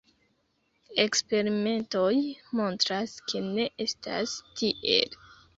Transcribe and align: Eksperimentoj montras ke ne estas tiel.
Eksperimentoj 1.03 2.09
montras 2.61 3.15
ke 3.29 3.45
ne 3.51 3.69
estas 3.87 4.35
tiel. 4.63 5.23